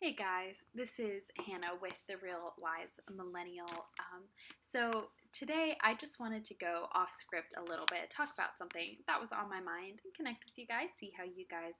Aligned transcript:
Hey 0.00 0.14
guys, 0.14 0.54
this 0.74 0.98
is 0.98 1.24
Hannah 1.46 1.76
with 1.82 1.92
The 2.08 2.16
Real 2.16 2.54
Wise 2.56 2.96
Millennial. 3.14 3.68
Um, 4.00 4.22
so 4.64 5.08
today 5.30 5.76
I 5.82 5.92
just 5.92 6.18
wanted 6.18 6.42
to 6.46 6.54
go 6.54 6.86
off 6.94 7.12
script 7.12 7.52
a 7.58 7.60
little 7.60 7.84
bit, 7.84 8.08
talk 8.08 8.30
about 8.32 8.56
something 8.56 8.96
that 9.06 9.20
was 9.20 9.28
on 9.30 9.50
my 9.50 9.60
mind, 9.60 10.00
and 10.02 10.14
connect 10.16 10.46
with 10.46 10.56
you 10.56 10.66
guys, 10.66 10.88
see 10.98 11.12
how 11.14 11.24
you 11.24 11.44
guys 11.50 11.74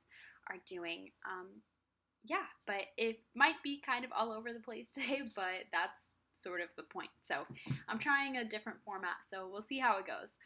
are 0.51 0.59
doing. 0.69 1.13
Um, 1.25 1.63
yeah, 2.23 2.45
but 2.67 2.93
it 2.99 3.21
might 3.35 3.57
be 3.65 3.81
kind 3.81 4.05
of 4.05 4.11
all 4.13 4.33
over 4.33 4.53
the 4.53 4.61
place 4.61 4.91
today, 4.95 5.23
but 5.35 5.73
that's 5.73 6.13
sort 6.35 6.61
of 6.61 6.69
the 6.77 6.83
point. 6.83 7.09
So 7.23 7.47
I'm 7.89 7.99
trying 7.99 8.37
a 8.37 8.45
different 8.45 8.85
format, 8.85 9.17
so 9.33 9.49
we'll 9.51 9.63
see 9.63 9.79
how 9.79 9.97
it 9.97 10.07
goes. 10.07 10.37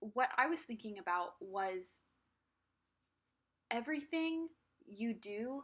What 0.00 0.30
I 0.36 0.48
was 0.48 0.62
thinking 0.62 0.98
about 0.98 1.34
was 1.40 1.98
everything 3.70 4.48
you 4.88 5.14
do 5.14 5.62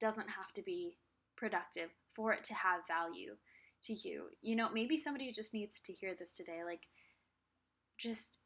doesn't 0.00 0.28
have 0.28 0.52
to 0.54 0.62
be 0.62 0.96
productive 1.36 1.90
for 2.12 2.32
it 2.32 2.44
to 2.44 2.54
have 2.54 2.86
value 2.86 3.36
to 3.84 3.92
you. 3.92 4.26
You 4.40 4.56
know, 4.56 4.68
maybe 4.72 4.98
somebody 4.98 5.32
just 5.32 5.54
needs 5.54 5.80
to 5.80 5.92
hear 5.92 6.14
this 6.18 6.32
today. 6.32 6.62
Like, 6.64 6.82
just 7.98 8.40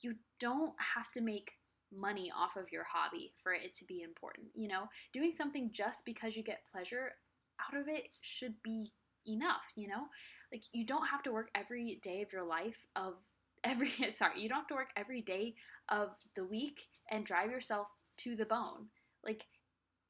you 0.00 0.14
don't 0.40 0.74
have 0.94 1.10
to 1.12 1.20
make 1.20 1.52
money 1.96 2.30
off 2.36 2.56
of 2.56 2.72
your 2.72 2.84
hobby 2.84 3.32
for 3.42 3.52
it 3.52 3.74
to 3.74 3.84
be 3.84 4.02
important. 4.02 4.48
You 4.54 4.68
know, 4.68 4.88
doing 5.12 5.32
something 5.36 5.70
just 5.72 6.04
because 6.04 6.36
you 6.36 6.42
get 6.42 6.66
pleasure 6.70 7.12
out 7.60 7.80
of 7.80 7.88
it 7.88 8.08
should 8.20 8.54
be 8.62 8.92
enough, 9.26 9.62
you 9.76 9.88
know? 9.88 10.06
Like 10.52 10.62
you 10.72 10.86
don't 10.86 11.06
have 11.06 11.22
to 11.24 11.32
work 11.32 11.50
every 11.54 12.00
day 12.02 12.22
of 12.22 12.32
your 12.32 12.44
life 12.44 12.86
of 12.96 13.14
every 13.64 13.92
sorry, 14.16 14.40
you 14.40 14.48
don't 14.48 14.58
have 14.58 14.66
to 14.68 14.74
work 14.74 14.90
every 14.96 15.22
day 15.22 15.54
of 15.88 16.10
the 16.36 16.44
week 16.44 16.80
and 17.10 17.24
drive 17.24 17.50
yourself 17.50 17.88
to 18.18 18.36
the 18.36 18.44
bone. 18.44 18.88
Like 19.24 19.46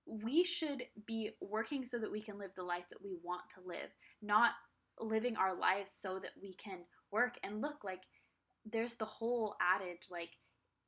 we 0.07 0.45
should 0.45 0.85
be 1.07 1.31
working 1.41 1.85
so 1.85 1.99
that 1.99 2.13
we 2.13 2.21
can 2.21 2.39
live 2.39 2.51
the 2.57 2.63
life 2.63 2.85
that 2.91 3.03
we 3.03 3.17
want 3.23 3.43
to 3.55 3.67
live, 3.67 3.91
not 4.23 4.53
living 5.01 5.37
our 5.37 5.59
lives 5.59 5.93
so 5.99 6.19
that 6.19 6.33
we 6.41 6.55
can 6.55 6.81
work. 7.11 7.39
And 7.43 7.61
look 7.61 7.85
like 7.85 8.03
there's 8.71 8.95
the 8.95 9.05
whole 9.05 9.57
adage 9.61 10.07
like 10.11 10.31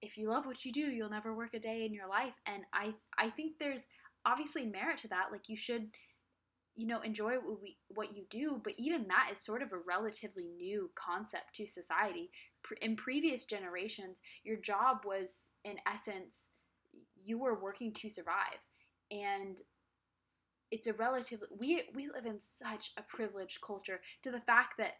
if 0.02 0.18
you 0.18 0.28
love 0.28 0.44
what 0.44 0.64
you 0.64 0.72
do, 0.72 0.80
you'll 0.80 1.10
never 1.10 1.34
work 1.34 1.54
a 1.54 1.58
day 1.58 1.86
in 1.86 1.94
your 1.94 2.08
life. 2.08 2.34
And 2.46 2.64
I 2.72 2.94
I 3.18 3.30
think 3.30 3.54
there's 3.58 3.86
obviously 4.26 4.66
merit 4.66 4.98
to 4.98 5.08
that. 5.08 5.28
Like 5.32 5.48
you 5.48 5.56
should 5.56 5.88
you 6.74 6.86
know 6.86 7.00
enjoy 7.00 7.36
what, 7.36 7.62
we, 7.62 7.78
what 7.88 8.14
you 8.14 8.24
do. 8.28 8.60
But 8.62 8.74
even 8.76 9.08
that 9.08 9.30
is 9.32 9.40
sort 9.40 9.62
of 9.62 9.72
a 9.72 9.78
relatively 9.78 10.44
new 10.44 10.90
concept 10.94 11.56
to 11.56 11.66
society. 11.66 12.30
In 12.82 12.96
previous 12.96 13.46
generations 13.46 14.18
your 14.44 14.56
job 14.56 14.98
was 15.04 15.30
in 15.64 15.76
essence 15.86 16.44
you 17.14 17.38
were 17.38 17.58
working 17.58 17.92
to 17.94 18.10
survive 18.10 18.60
and 19.10 19.58
it's 20.70 20.86
a 20.86 20.92
relative 20.94 21.42
we 21.58 21.84
we 21.94 22.08
live 22.08 22.26
in 22.26 22.40
such 22.40 22.92
a 22.98 23.02
privileged 23.02 23.60
culture 23.60 24.00
to 24.22 24.30
the 24.30 24.40
fact 24.40 24.74
that 24.78 24.94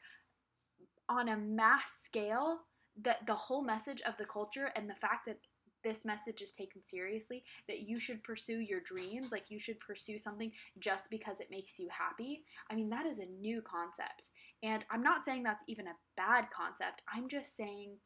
on 1.09 1.29
a 1.29 1.37
mass 1.37 2.03
scale 2.05 2.59
that 3.03 3.27
the 3.27 3.35
whole 3.35 3.63
message 3.63 4.01
of 4.03 4.15
the 4.19 4.25
culture 4.25 4.71
and 4.77 4.89
the 4.89 4.95
fact 4.95 5.27
that 5.27 5.39
this 5.85 6.05
message 6.05 6.43
is 6.43 6.53
taken 6.53 6.83
seriously 6.83 7.45
that 7.69 7.81
you 7.81 8.01
should 8.01 8.23
pursue 8.25 8.59
your 8.59 8.81
dreams 8.81 9.31
like 9.31 9.51
you 9.51 9.61
should 9.61 9.79
pursue 9.79 10.19
something 10.19 10.51
just 10.81 11.05
because 11.11 11.39
it 11.39 11.51
makes 11.51 11.79
you 11.79 11.89
happy. 11.97 12.43
I 12.71 12.75
mean 12.75 12.89
that 12.91 13.07
is 13.07 13.21
a 13.21 13.27
new 13.27 13.63
concept. 13.63 14.31
And 14.63 14.85
i'm 14.91 15.03
not 15.03 15.25
saying 15.25 15.43
that's 15.43 15.65
even 15.69 15.87
a 15.87 15.97
bad 16.17 16.47
concept. 16.51 17.03
I'm 17.15 17.29
just 17.29 17.57
saying 17.57 17.97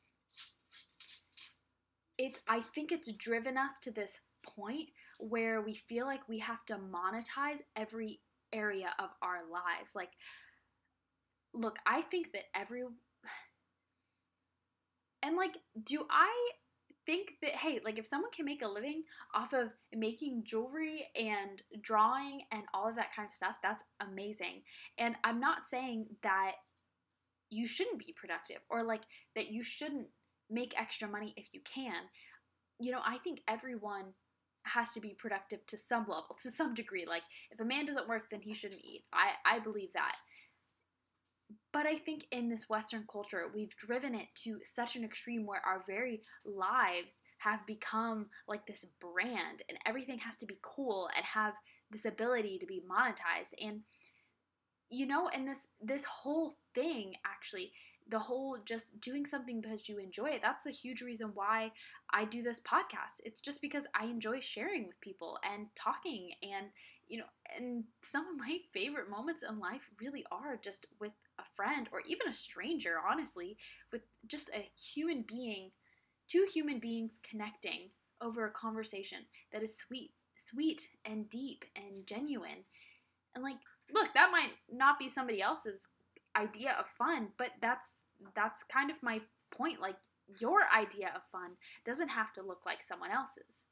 it's 2.18 2.40
i 2.48 2.60
think 2.74 2.92
it's 2.92 3.10
driven 3.12 3.56
us 3.56 3.78
to 3.82 3.90
this 3.90 4.18
point 4.44 4.88
where 5.20 5.60
we 5.60 5.74
feel 5.74 6.06
like 6.06 6.28
we 6.28 6.38
have 6.40 6.64
to 6.66 6.74
monetize 6.74 7.60
every 7.76 8.20
area 8.52 8.88
of 8.98 9.10
our 9.22 9.38
lives. 9.50 9.94
Like, 9.94 10.10
look, 11.54 11.78
I 11.86 12.02
think 12.02 12.32
that 12.32 12.44
every. 12.54 12.82
And, 15.22 15.36
like, 15.36 15.58
do 15.84 16.06
I 16.10 16.50
think 17.04 17.32
that, 17.42 17.52
hey, 17.52 17.80
like, 17.84 17.98
if 17.98 18.06
someone 18.06 18.30
can 18.30 18.46
make 18.46 18.62
a 18.62 18.68
living 18.68 19.02
off 19.34 19.52
of 19.52 19.68
making 19.94 20.44
jewelry 20.46 21.08
and 21.14 21.60
drawing 21.82 22.42
and 22.50 22.62
all 22.72 22.88
of 22.88 22.96
that 22.96 23.14
kind 23.14 23.28
of 23.28 23.34
stuff, 23.34 23.56
that's 23.62 23.84
amazing. 24.00 24.62
And 24.98 25.16
I'm 25.22 25.38
not 25.38 25.68
saying 25.70 26.06
that 26.22 26.52
you 27.50 27.66
shouldn't 27.66 27.98
be 27.98 28.14
productive 28.16 28.62
or, 28.70 28.82
like, 28.82 29.02
that 29.36 29.50
you 29.50 29.62
shouldn't 29.62 30.08
make 30.48 30.72
extra 30.80 31.06
money 31.06 31.34
if 31.36 31.48
you 31.52 31.60
can. 31.62 32.08
You 32.78 32.92
know, 32.92 33.00
I 33.04 33.18
think 33.18 33.40
everyone 33.46 34.14
has 34.64 34.92
to 34.92 35.00
be 35.00 35.16
productive 35.18 35.66
to 35.66 35.76
some 35.76 36.02
level, 36.02 36.36
to 36.42 36.50
some 36.50 36.74
degree. 36.74 37.06
Like 37.06 37.22
if 37.50 37.60
a 37.60 37.64
man 37.64 37.86
doesn't 37.86 38.08
work, 38.08 38.30
then 38.30 38.40
he 38.40 38.54
shouldn't 38.54 38.84
eat. 38.84 39.04
I 39.12 39.56
I 39.56 39.58
believe 39.58 39.92
that. 39.94 40.16
But 41.72 41.86
I 41.86 41.96
think 41.96 42.26
in 42.30 42.48
this 42.48 42.68
Western 42.68 43.04
culture, 43.10 43.50
we've 43.52 43.76
driven 43.76 44.14
it 44.14 44.28
to 44.44 44.60
such 44.62 44.94
an 44.94 45.04
extreme 45.04 45.46
where 45.46 45.62
our 45.66 45.82
very 45.86 46.22
lives 46.44 47.16
have 47.38 47.66
become 47.66 48.26
like 48.46 48.66
this 48.66 48.84
brand, 49.00 49.62
and 49.68 49.78
everything 49.86 50.18
has 50.18 50.36
to 50.38 50.46
be 50.46 50.58
cool 50.62 51.08
and 51.16 51.24
have 51.24 51.54
this 51.90 52.04
ability 52.04 52.58
to 52.58 52.66
be 52.66 52.82
monetized. 52.88 53.54
And 53.60 53.80
you 54.88 55.06
know, 55.06 55.28
and 55.28 55.48
this 55.48 55.66
this 55.80 56.04
whole 56.04 56.54
thing 56.74 57.14
actually 57.24 57.72
the 58.10 58.18
whole 58.18 58.58
just 58.64 59.00
doing 59.00 59.24
something 59.26 59.60
because 59.60 59.88
you 59.88 59.98
enjoy 59.98 60.30
it. 60.30 60.40
That's 60.42 60.66
a 60.66 60.70
huge 60.70 61.00
reason 61.02 61.30
why 61.34 61.72
i 62.12 62.24
do 62.24 62.42
this 62.42 62.60
podcast. 62.60 63.20
It's 63.24 63.40
just 63.40 63.60
because 63.60 63.84
i 63.94 64.04
enjoy 64.04 64.40
sharing 64.40 64.86
with 64.86 65.00
people 65.00 65.38
and 65.42 65.66
talking 65.74 66.32
and 66.42 66.66
you 67.08 67.18
know 67.18 67.24
and 67.56 67.84
some 68.02 68.26
of 68.28 68.38
my 68.38 68.58
favorite 68.72 69.10
moments 69.10 69.42
in 69.48 69.58
life 69.58 69.90
really 70.00 70.24
are 70.30 70.58
just 70.62 70.86
with 71.00 71.12
a 71.38 71.42
friend 71.56 71.88
or 71.92 72.00
even 72.06 72.28
a 72.28 72.34
stranger 72.34 72.96
honestly 73.10 73.56
with 73.92 74.02
just 74.26 74.50
a 74.50 74.68
human 74.94 75.24
being 75.26 75.70
two 76.28 76.46
human 76.52 76.78
beings 76.78 77.18
connecting 77.28 77.90
over 78.20 78.46
a 78.46 78.50
conversation 78.50 79.20
that 79.52 79.62
is 79.62 79.76
sweet 79.76 80.12
sweet 80.40 80.88
and 81.04 81.28
deep 81.30 81.64
and 81.76 82.06
genuine. 82.06 82.64
And 83.34 83.44
like 83.44 83.56
look 83.92 84.08
that 84.14 84.30
might 84.32 84.52
not 84.72 84.98
be 84.98 85.08
somebody 85.08 85.42
else's 85.42 85.88
idea 86.36 86.76
of 86.78 86.86
fun, 86.98 87.28
but 87.38 87.50
that's 87.60 87.99
that's 88.34 88.62
kind 88.64 88.90
of 88.90 89.02
my 89.02 89.20
point. 89.50 89.80
Like 89.80 89.96
your 90.40 90.60
idea 90.76 91.12
of 91.14 91.22
fun 91.32 91.52
doesn't 91.84 92.08
have 92.08 92.32
to 92.34 92.42
look 92.42 92.60
like 92.66 92.78
someone 92.86 93.10
else's. 93.10 93.64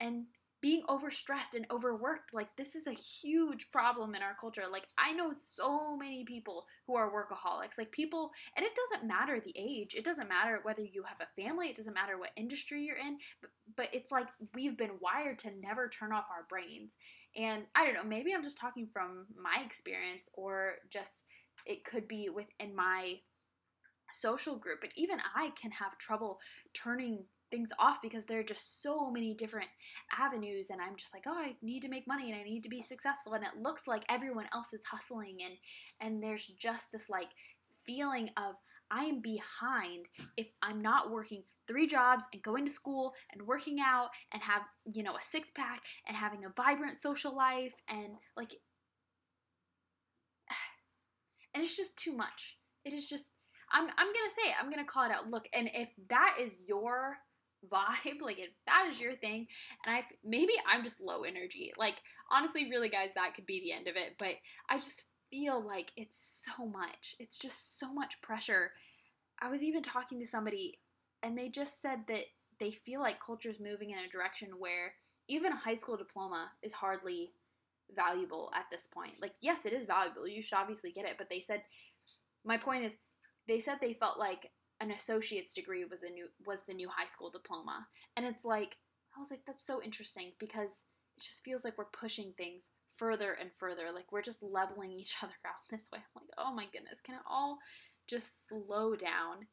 And 0.00 0.24
being 0.64 0.82
overstressed 0.88 1.54
and 1.54 1.66
overworked, 1.70 2.32
like 2.32 2.48
this 2.56 2.74
is 2.74 2.86
a 2.86 2.92
huge 2.92 3.70
problem 3.70 4.14
in 4.14 4.22
our 4.22 4.34
culture. 4.40 4.62
Like 4.72 4.86
I 4.96 5.12
know 5.12 5.32
so 5.34 5.94
many 5.94 6.24
people 6.24 6.64
who 6.86 6.96
are 6.96 7.12
workaholics. 7.12 7.76
Like 7.76 7.92
people, 7.92 8.30
and 8.56 8.64
it 8.64 8.72
doesn't 8.74 9.06
matter 9.06 9.38
the 9.38 9.52
age. 9.56 9.94
It 9.94 10.06
doesn't 10.06 10.26
matter 10.26 10.60
whether 10.62 10.80
you 10.80 11.02
have 11.02 11.18
a 11.20 11.42
family. 11.42 11.68
It 11.68 11.76
doesn't 11.76 11.92
matter 11.92 12.18
what 12.18 12.30
industry 12.36 12.82
you're 12.82 12.96
in. 12.96 13.18
But, 13.42 13.50
but 13.76 13.88
it's 13.92 14.10
like 14.10 14.28
we've 14.54 14.78
been 14.78 14.92
wired 15.02 15.38
to 15.40 15.50
never 15.60 15.90
turn 15.90 16.12
off 16.12 16.24
our 16.30 16.46
brains. 16.48 16.92
And 17.36 17.64
I 17.74 17.84
don't 17.84 17.94
know. 17.94 18.04
Maybe 18.04 18.32
I'm 18.32 18.42
just 18.42 18.58
talking 18.58 18.88
from 18.90 19.26
my 19.36 19.62
experience, 19.62 20.30
or 20.32 20.76
just 20.90 21.24
it 21.66 21.84
could 21.84 22.08
be 22.08 22.30
within 22.30 22.74
my 22.74 23.16
social 24.14 24.56
group. 24.56 24.80
But 24.80 24.90
even 24.96 25.18
I 25.34 25.50
can 25.60 25.70
have 25.72 25.98
trouble 25.98 26.38
turning 26.72 27.24
things 27.50 27.68
off 27.78 27.98
because 28.02 28.24
there 28.24 28.40
are 28.40 28.44
just 28.44 28.82
so 28.82 29.10
many 29.10 29.34
different 29.34 29.68
avenues 30.18 30.70
and 30.70 30.80
I'm 30.80 30.96
just 30.96 31.14
like, 31.14 31.24
"Oh, 31.26 31.38
I 31.38 31.56
need 31.62 31.80
to 31.80 31.88
make 31.88 32.06
money 32.06 32.30
and 32.30 32.40
I 32.40 32.44
need 32.44 32.62
to 32.62 32.68
be 32.68 32.82
successful." 32.82 33.34
And 33.34 33.44
it 33.44 33.60
looks 33.60 33.86
like 33.86 34.04
everyone 34.08 34.48
else 34.52 34.72
is 34.72 34.82
hustling 34.90 35.38
and 35.44 35.54
and 36.00 36.22
there's 36.22 36.46
just 36.58 36.90
this 36.92 37.08
like 37.08 37.28
feeling 37.86 38.30
of 38.36 38.54
I 38.90 39.04
am 39.04 39.20
behind 39.20 40.06
if 40.36 40.48
I'm 40.62 40.82
not 40.82 41.10
working 41.10 41.44
three 41.66 41.86
jobs 41.86 42.24
and 42.32 42.42
going 42.42 42.66
to 42.66 42.72
school 42.72 43.14
and 43.32 43.46
working 43.46 43.78
out 43.80 44.10
and 44.32 44.42
have, 44.42 44.62
you 44.84 45.02
know, 45.02 45.14
a 45.14 45.22
six 45.22 45.50
pack 45.50 45.82
and 46.06 46.16
having 46.16 46.44
a 46.44 46.50
vibrant 46.50 47.00
social 47.00 47.34
life 47.34 47.74
and 47.88 48.14
like 48.36 48.54
and 51.54 51.64
it's 51.64 51.76
just 51.76 51.96
too 51.96 52.12
much. 52.12 52.56
It 52.84 52.92
is 52.92 53.06
just 53.06 53.30
I'm 53.72 53.84
I'm 53.84 54.06
gonna 54.06 54.34
say 54.36 54.50
it. 54.50 54.56
I'm 54.60 54.70
gonna 54.70 54.86
call 54.86 55.04
it 55.04 55.12
out. 55.12 55.30
Look, 55.30 55.44
and 55.52 55.68
if 55.72 55.88
that 56.10 56.36
is 56.40 56.52
your 56.66 57.16
vibe, 57.72 58.20
like 58.20 58.38
if 58.38 58.50
that 58.66 58.88
is 58.90 59.00
your 59.00 59.16
thing, 59.16 59.46
and 59.84 59.96
I 59.96 60.02
maybe 60.24 60.52
I'm 60.68 60.84
just 60.84 61.00
low 61.00 61.22
energy. 61.22 61.72
Like 61.76 61.96
honestly, 62.30 62.70
really, 62.70 62.88
guys, 62.88 63.10
that 63.14 63.34
could 63.34 63.46
be 63.46 63.60
the 63.60 63.72
end 63.72 63.88
of 63.88 63.96
it. 63.96 64.16
But 64.18 64.34
I 64.68 64.78
just 64.78 65.04
feel 65.30 65.64
like 65.64 65.90
it's 65.96 66.44
so 66.46 66.66
much. 66.66 67.16
It's 67.18 67.36
just 67.36 67.78
so 67.78 67.92
much 67.92 68.20
pressure. 68.22 68.72
I 69.40 69.50
was 69.50 69.62
even 69.62 69.82
talking 69.82 70.20
to 70.20 70.26
somebody, 70.26 70.78
and 71.22 71.36
they 71.36 71.48
just 71.48 71.82
said 71.82 72.00
that 72.08 72.24
they 72.60 72.70
feel 72.70 73.00
like 73.00 73.16
culture 73.24 73.50
is 73.50 73.58
moving 73.60 73.90
in 73.90 73.98
a 73.98 74.08
direction 74.08 74.48
where 74.58 74.94
even 75.28 75.52
a 75.52 75.56
high 75.56 75.74
school 75.74 75.96
diploma 75.96 76.50
is 76.62 76.72
hardly 76.72 77.32
valuable 77.94 78.50
at 78.54 78.66
this 78.70 78.88
point. 78.92 79.14
Like, 79.20 79.32
yes, 79.40 79.66
it 79.66 79.72
is 79.72 79.86
valuable. 79.86 80.28
You 80.28 80.42
should 80.42 80.56
obviously 80.56 80.92
get 80.92 81.06
it. 81.06 81.16
But 81.18 81.28
they 81.30 81.40
said, 81.40 81.62
my 82.44 82.56
point 82.56 82.84
is, 82.84 82.92
they 83.48 83.60
said 83.60 83.76
they 83.80 83.94
felt 83.94 84.18
like 84.18 84.50
an 84.80 84.90
associate's 84.90 85.54
degree 85.54 85.84
was 85.84 86.02
a 86.02 86.10
new 86.10 86.26
was 86.46 86.60
the 86.66 86.74
new 86.74 86.88
high 86.88 87.06
school 87.06 87.30
diploma. 87.30 87.86
And 88.16 88.26
it's 88.26 88.44
like, 88.44 88.76
I 89.16 89.20
was 89.20 89.30
like, 89.30 89.42
that's 89.46 89.66
so 89.66 89.82
interesting 89.82 90.32
because 90.38 90.84
it 91.16 91.22
just 91.22 91.44
feels 91.44 91.64
like 91.64 91.78
we're 91.78 91.84
pushing 91.86 92.32
things 92.36 92.70
further 92.96 93.32
and 93.32 93.50
further. 93.58 93.92
Like 93.94 94.12
we're 94.12 94.22
just 94.22 94.42
leveling 94.42 94.92
each 94.98 95.16
other 95.22 95.34
out 95.46 95.64
this 95.70 95.88
way. 95.92 96.00
I'm 96.16 96.22
like, 96.22 96.38
oh 96.38 96.54
my 96.54 96.66
goodness, 96.72 97.00
can 97.04 97.16
it 97.16 97.22
all 97.28 97.58
just 98.08 98.48
slow 98.48 98.94
down? 98.96 99.46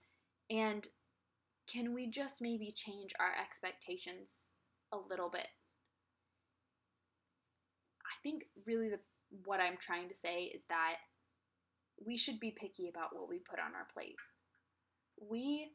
And 0.50 0.88
can 1.72 1.94
we 1.94 2.10
just 2.10 2.42
maybe 2.42 2.74
change 2.76 3.14
our 3.20 3.32
expectations 3.42 4.48
a 4.92 4.98
little 4.98 5.30
bit? 5.30 5.48
I 8.04 8.16
think 8.24 8.44
really 8.66 8.90
the 8.90 9.00
what 9.46 9.62
I'm 9.62 9.78
trying 9.80 10.10
to 10.10 10.16
say 10.16 10.44
is 10.54 10.64
that 10.68 10.96
we 12.06 12.18
should 12.18 12.40
be 12.40 12.52
picky 12.52 12.90
about 12.90 13.16
what 13.16 13.30
we 13.30 13.40
put 13.40 13.60
on 13.60 13.76
our 13.76 13.88
plate. 13.94 14.16
We 15.20 15.70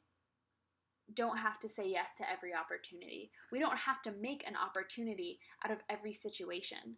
don't 1.15 1.39
have 1.39 1.61
to 1.61 1.69
say 1.69 1.89
yes 1.89 2.11
to 2.19 2.25
every 2.31 2.53
opportunity. 2.53 3.31
We 3.53 3.61
don't 3.61 3.77
have 3.79 4.03
to 4.03 4.13
make 4.21 4.45
an 4.47 4.55
opportunity 4.57 5.39
out 5.65 5.71
of 5.71 5.79
every 5.89 6.13
situation. 6.13 6.97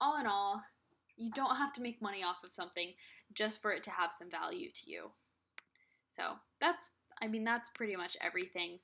All 0.00 0.18
in 0.20 0.26
all, 0.26 0.62
you 1.16 1.30
don't 1.34 1.56
have 1.56 1.72
to 1.74 1.82
make 1.82 2.02
money 2.02 2.22
off 2.22 2.44
of 2.44 2.50
something 2.52 2.92
just 3.34 3.60
for 3.60 3.72
it 3.72 3.82
to 3.84 3.90
have 3.90 4.12
some 4.16 4.30
value 4.30 4.70
to 4.72 4.90
you. 4.90 5.10
So 6.10 6.22
that's, 6.60 6.86
I 7.22 7.28
mean, 7.28 7.44
that's 7.44 7.70
pretty 7.74 7.96
much 7.96 8.16
everything 8.20 8.78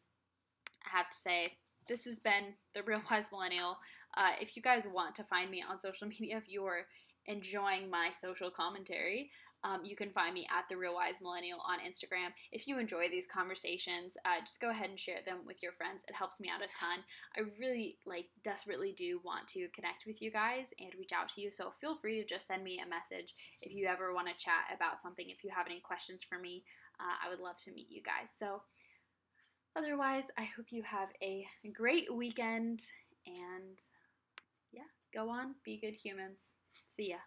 I 0.86 0.96
have 0.96 1.10
to 1.10 1.16
say. 1.16 1.52
This 1.88 2.04
has 2.04 2.20
been 2.20 2.54
the 2.74 2.82
Real 2.82 3.02
Wise 3.10 3.28
Millennial. 3.30 3.78
Uh, 4.16 4.30
if 4.40 4.56
you 4.56 4.62
guys 4.62 4.86
want 4.92 5.14
to 5.16 5.24
find 5.24 5.50
me 5.50 5.62
on 5.68 5.78
social 5.80 6.08
media, 6.08 6.36
if 6.38 6.44
you're 6.48 6.86
enjoying 7.26 7.90
my 7.90 8.10
social 8.18 8.50
commentary, 8.50 9.30
um, 9.64 9.84
you 9.84 9.96
can 9.96 10.10
find 10.10 10.32
me 10.34 10.46
at 10.56 10.68
the 10.68 10.76
Real 10.76 10.94
Wise 10.94 11.16
Millennial 11.20 11.58
on 11.66 11.80
Instagram. 11.80 12.30
If 12.52 12.68
you 12.68 12.78
enjoy 12.78 13.08
these 13.08 13.26
conversations, 13.26 14.16
uh, 14.24 14.38
just 14.44 14.60
go 14.60 14.70
ahead 14.70 14.90
and 14.90 15.00
share 15.00 15.18
them 15.26 15.38
with 15.44 15.62
your 15.62 15.72
friends. 15.72 16.02
It 16.06 16.14
helps 16.14 16.38
me 16.38 16.48
out 16.48 16.62
a 16.62 16.68
ton. 16.78 17.02
I 17.36 17.40
really, 17.58 17.98
like, 18.06 18.26
desperately 18.44 18.94
do 18.96 19.20
want 19.24 19.48
to 19.48 19.66
connect 19.74 20.04
with 20.06 20.22
you 20.22 20.30
guys 20.30 20.66
and 20.78 20.94
reach 20.96 21.10
out 21.12 21.30
to 21.34 21.40
you. 21.40 21.50
So 21.50 21.72
feel 21.80 21.96
free 21.96 22.20
to 22.20 22.26
just 22.26 22.46
send 22.46 22.62
me 22.62 22.80
a 22.80 22.88
message 22.88 23.34
if 23.60 23.74
you 23.74 23.86
ever 23.86 24.14
want 24.14 24.28
to 24.28 24.34
chat 24.34 24.70
about 24.74 25.00
something. 25.00 25.28
If 25.30 25.42
you 25.42 25.50
have 25.50 25.66
any 25.66 25.80
questions 25.80 26.22
for 26.22 26.38
me, 26.38 26.62
uh, 27.00 27.26
I 27.26 27.28
would 27.28 27.40
love 27.40 27.58
to 27.64 27.72
meet 27.72 27.90
you 27.90 28.02
guys. 28.02 28.28
So 28.38 28.62
otherwise, 29.74 30.24
I 30.38 30.44
hope 30.56 30.66
you 30.70 30.84
have 30.84 31.08
a 31.22 31.44
great 31.74 32.14
weekend 32.14 32.82
and 33.26 33.80
yeah, 34.70 34.82
go 35.12 35.28
on, 35.28 35.56
be 35.64 35.80
good 35.80 35.94
humans. 35.94 36.55
See 36.96 37.10
ya. 37.10 37.26